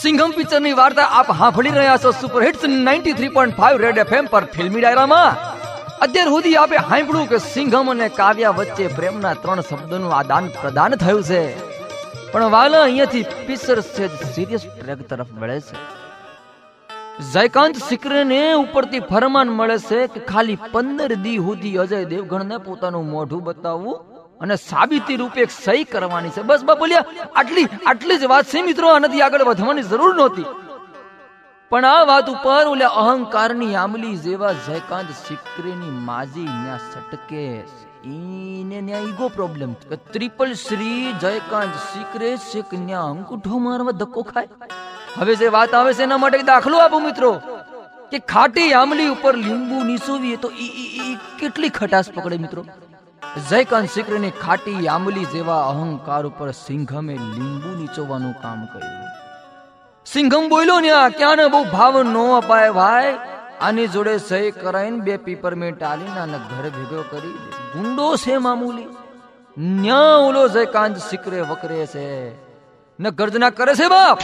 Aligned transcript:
સિંઘમ 0.00 0.30
પિક્ચરની 0.30 0.72
વાર્તા 0.72 1.02
આપ 1.02 1.30
સાંભળી 1.38 1.70
રહ્યા 1.70 1.96
છો 1.96 2.10
સુપર 2.10 2.42
હિટ્સ 2.44 2.64
93.5 2.64 3.78
રેડ 3.78 3.98
એફએમ 3.98 4.26
પર 4.26 4.44
ફિલ્મી 4.44 4.80
ડાયરામાં. 4.80 5.40
અત્યાર 5.98 6.28
સુધી 6.28 6.56
આપે 6.56 6.76
સાંભળ્યું 6.76 7.28
કે 7.28 7.38
સિંઘમ 7.38 7.90
અને 7.90 8.08
કાવ્યા 8.08 8.50
વચ્ચે 8.50 8.86
પ્રેમના 8.86 9.32
ત્રણ 9.32 9.60
શબ્દોનું 9.60 10.14
આદાન 10.14 10.48
પ્રદાન 10.60 10.94
થયું 10.94 11.22
છે. 11.22 11.42
પણ 12.32 12.44
વાલા 12.44 12.82
અહીંયાથી 12.82 13.22
પિક્ચર 13.22 13.80
છે 13.80 14.06
સિરિયસ 14.34 14.64
ટ્રેક 14.66 15.08
તરફ 15.08 15.32
વળે 15.40 15.60
છે. 15.60 15.76
જયકાંત 17.32 17.76
સિકરેને 17.88 18.52
ઉપરથી 18.52 19.00
ફરમાન 19.00 19.48
મળે 19.48 19.78
છે 19.78 20.06
કે 20.06 20.20
ખાલી 20.20 20.58
પંદર 20.72 21.14
દી 21.14 21.36
સુધી 21.36 21.76
અજય 21.76 22.04
દેવગણને 22.04 22.56
પોતાનું 22.56 23.10
મોઢું 23.10 23.44
બતાવવું 23.44 24.11
અને 24.42 24.56
સાબિતી 24.62 25.20
રૂપે 25.22 25.46
સહી 25.56 25.84
કરવાની 25.92 26.34
છે. 26.36 26.42
બસ 26.42 26.62
બા 26.68 26.80
બોલ્યા, 26.82 27.04
આટલી 27.36 27.66
આટલી 27.86 28.18
જ 28.18 28.30
વાત 28.32 28.50
છે 28.52 28.62
મિત્રો, 28.68 28.92
આનાથી 28.94 29.22
આગળ 29.22 29.48
વધવાની 29.50 29.88
જરૂર 29.92 30.12
નહોતી. 30.16 30.48
પણ 31.72 31.84
આ 31.90 32.04
વાત 32.04 32.26
ઉપર 32.30 32.64
ઓલે 32.70 32.84
અહંકારની 33.02 33.74
આમલી 33.82 34.16
જેવા 34.24 34.52
જયકાંત 34.66 35.14
સિક્રેની 35.20 35.94
માજી 36.08 36.48
ન્યા 36.48 36.82
સટકે 36.88 37.44
ઈને 37.44 38.78
ન્યા 38.80 38.98
ઈગો 39.08 39.28
પ્રોબ્લેમ 39.38 39.72
કે 39.90 39.96
ત્રિપલ 40.14 40.52
શ્રી 40.62 41.12
જયકાંત 41.20 41.80
સિક્રે 41.90 42.30
છે 42.48 42.80
ન્યા 42.86 43.08
અંગૂઠો 43.12 43.62
મારવા 43.66 43.98
ધક્કો 44.02 44.22
ખાય. 44.22 44.48
હવે 45.18 45.34
જે 45.42 45.48
વાત 45.56 45.80
આવે 45.80 45.92
છે 45.94 46.02
એના 46.08 46.22
માટે 46.24 46.48
દાખલો 46.52 46.84
આપો 46.84 47.04
મિત્રો. 47.08 47.32
કે 48.12 48.18
ખાટી 48.32 48.70
આમલી 48.78 49.08
ઉપર 49.08 49.34
લીંબુ 49.36 49.84
નીસોવીએ 49.90 50.36
તો 50.36 50.48
ઈ 50.64 51.12
કેટલી 51.40 51.76
ખટાશ 51.78 52.10
પકડે 52.14 52.38
મિત્રો? 52.38 52.64
જયકાંત 53.32 53.88
સિકરેની 53.90 54.30
ખાટી 54.30 54.88
આમલી 54.88 55.24
જેવા 55.24 55.66
અહંકાર 55.66 56.26
ઉપર 56.26 56.50
સિંઘમે 56.50 57.14
લીંબુ 57.14 57.80
નીચોવાનું 57.80 58.32
કામ 58.32 58.64
કર્યું. 58.64 59.06
સિંઘમ 60.06 60.48
બોલ્યો 60.48 60.80
ને 60.80 60.90
આ 60.90 61.08
ક્યાં 61.08 61.36
ને 61.36 61.48
બહુ 61.48 61.64
ભાવ 61.64 62.02
નો 62.02 62.36
અપાય 62.36 62.70
ભાઈ? 62.70 63.18
આની 63.60 63.86
જોડે 63.86 64.18
સહી 64.18 64.50
કરાઈને 64.50 64.96
બે 64.96 65.16
પીપરમેન્ટ 65.16 65.82
આલીને 65.82 66.20
આને 66.20 66.38
ઘરે 66.38 66.70
ભેગો 66.70 67.04
કરી 67.10 67.38
ગુંડો 67.74 68.16
છે 68.16 68.36
મામૂલી. 68.36 68.86
ન્યા 69.58 69.98
ઓલો 69.98 70.48
જયકાંત 70.48 70.96
સિકરે 70.96 71.40
વકરે 71.40 71.86
છે. 71.86 72.34
ને 73.00 73.10
ગર્જના 73.10 73.50
કરે 73.50 73.74
છે 73.74 73.88
બાપ? 73.88 74.18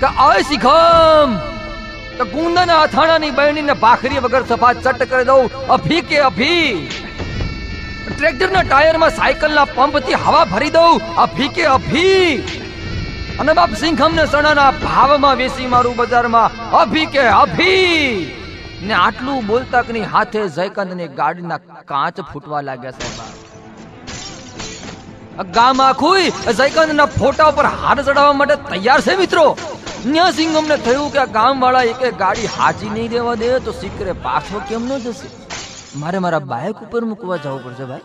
કે 0.00 0.06
આય 0.06 0.42
શિખમ! 0.42 1.36
તો 2.18 2.24
ગુંદાના 2.24 2.80
અથાણાની 2.80 3.30
બહેણીને 3.30 3.72
ભાખરી 3.72 4.18
વગર 4.18 4.44
સફા 4.44 4.72
ચટ 4.72 5.10
કરી 5.10 5.24
દઉં. 5.24 5.66
અભી 5.66 6.00
કે 6.00 6.18
અભી? 6.18 6.90
ટ્રેક્ટરના 8.08 8.62
ટાયરમાં 8.62 9.10
સાયકલના 9.10 9.64
પંપથી 9.64 10.18
હવા 10.24 10.44
ભરી 10.44 10.70
દઉં. 10.70 11.00
અભી 11.16 11.48
કે 11.48 11.64
અભી. 11.64 12.30
અને 13.40 13.52
બાપ 13.52 13.72
સિંઘમને 13.80 14.24
સણાના 14.26 14.70
ભાવમાં 14.70 15.36
વેસી 15.36 15.66
મારું 15.66 15.96
બજારમાં. 15.96 16.70
અભી 16.70 17.06
કે 17.06 17.24
અભી. 17.42 18.36
ને 18.82 18.94
આટલું 18.94 19.46
બોલતા 19.46 19.82
કની 19.82 20.06
હાથે 20.14 20.40
જયકાંતની 20.48 21.08
ગાડીના 21.08 21.60
કાચ 21.92 22.20
ફૂટવા 22.20 22.60
લાગ્યા 22.60 22.90
છે 22.90 23.08
ગામ 25.56 25.82
આખું 25.82 26.20
જયકંદના 26.56 27.04
ફોટા 27.18 27.50
ઉપર 27.52 27.66
હાર 27.66 27.96
ચડાવવા 28.02 28.32
માટે 28.32 28.56
તૈયાર 28.70 29.00
છે 29.00 29.14
મિત્રો. 29.16 29.44
ન્યા 30.06 30.30
સિંગમને 30.30 30.76
થયું 30.76 31.12
કે 31.12 31.18
આ 31.18 31.24
ગામવાળા 31.24 31.82
એકે 31.92 32.08
ગાડી 32.24 32.50
હાજી 32.58 32.90
નહીં 32.96 33.10
દેવા 33.10 33.34
દે 33.34 33.48
તો 33.68 33.72
સિકરે 33.72 34.12
પાછો 34.12 34.58
કેમ 34.68 34.82
ન 34.84 34.98
જશે? 35.06 35.28
મારે 35.96 36.18
મારા 36.18 36.38
બાઇક 36.38 36.82
ઉપર 36.82 37.04
મૂકવા 37.04 37.36
જવું 37.36 37.64
પડશે 37.64 37.84
ભાઈ. 37.84 38.00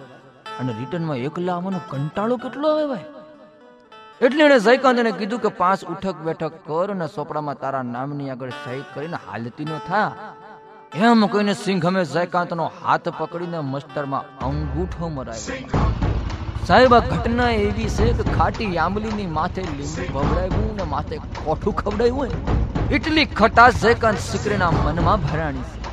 અને 0.59 0.73
રિટર્નમાં 0.79 1.17
એકલા 1.17 1.53
આવવાનો 1.53 1.79
કંટાળો 1.89 2.37
કેટલો 2.37 2.71
આવે 2.71 2.87
ભાઈ. 2.87 3.05
એટલે 4.21 4.45
એણે 4.45 4.59
જયકાંતને 4.59 5.11
કીધું 5.11 5.39
કે 5.39 5.47
પાંચ 5.47 5.83
ઉઠક 5.83 6.15
બેઠક 6.15 6.51
કર 6.67 6.91
અને 6.91 7.07
સોપડામાં 7.07 7.59
તારા 7.59 7.83
નામની 7.83 8.29
આગળ 8.29 8.49
સહી 8.49 8.81
કરીને 8.93 9.17
હાલતી 9.27 9.65
નો 9.65 9.77
થા. 9.87 10.11
એમ 10.95 11.25
કહીને 11.25 11.53
સિંઘમે 11.53 12.05
જયકાંતનો 12.05 12.71
હાથ 12.83 13.09
પકડીને 13.09 13.59
મસ્તરમાં 13.59 14.23
અંગૂઠો 14.47 15.07
મરાવ્યો. 15.07 15.79
સાહેબ, 16.67 16.93
આ 16.93 16.99
ઘટના 16.99 17.49
એવી 17.49 17.89
છે 17.89 18.11
કે 18.13 18.23
ખાટી 18.23 18.77
આંબલીની 18.77 19.25
માથે 19.25 19.61
લીંબુ 19.61 20.11
ભવડાવ્યું 20.13 20.75
ને 20.75 20.83
માથે 20.83 21.17
કોઠું 21.17 21.75
ખવડાવ્યું 21.75 22.17
હોય. 22.17 22.29
એટલી 22.91 23.25
ખટાશ 23.25 23.81
જયકાંત 23.81 24.17
સિકરેના 24.17 24.71
મનમાં 24.71 25.19
ભરાણી 25.21 25.59
છે. 25.59 25.84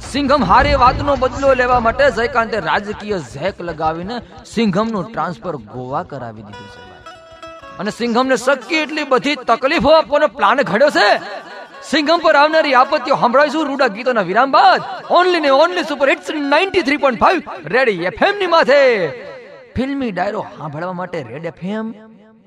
સિંઘમ 0.00 0.44
હારે 0.44 0.74
વાતનો 0.74 1.16
બદલો 1.16 1.54
લેવા 1.54 1.80
માટે 1.80 2.10
જયકાંતે 2.10 2.58
રાજકીય 2.58 3.18
ઝેક 3.18 3.60
લગાવીને 3.60 4.20
સિંઘમનું 4.46 5.12
ટ્રાન્સફર 5.12 5.56
ગોવા 5.56 6.02
કરાવી 6.02 6.42
દીધું 6.42 6.68
છે. 6.68 6.80
અને 7.78 7.90
સિંઘમને 7.90 8.36
શક્ય 8.36 8.76
એટલી 8.76 9.04
બધી 9.04 9.34
તકલીફો 9.34 9.90
આપવાનો 9.90 10.26
પ્લાન 10.26 10.62
ઘડ્યો 10.62 10.90
છે. 10.90 11.20
સિંઘમ 11.90 12.18
પર 12.18 12.36
આવનારી 12.36 12.74
આપત્તિઓ 12.74 13.16
સંભળાવીશું 13.16 13.66
રૂડા 13.66 13.86
ગીતોના 13.86 14.20
વિરામ 14.20 14.50
બાદ. 14.50 14.82
ઓનલી 15.10 15.40
ને 15.40 15.48
ઓનલી 15.48 15.82
સુપર 15.82 16.08
હિટ્સ 16.08 16.30
93.5 16.30 17.42
રેડી 17.64 18.04
એફએમની 18.04 18.46
માથે. 18.46 19.08
ફિલ્મી 19.76 20.10
ડાયરો 20.10 20.46
સાંભળવા 20.58 20.92
માટે 20.92 21.22
રેડ 21.22 21.44
એફએમ 21.44 21.94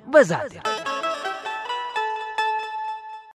બજાતે 0.07 0.80